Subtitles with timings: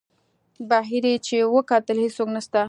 [0.69, 2.59] بهر یې چې وکتل هېڅوک نسته.